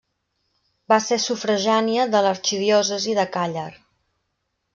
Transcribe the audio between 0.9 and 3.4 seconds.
Va ser sufragània de l'arxidiòcesi de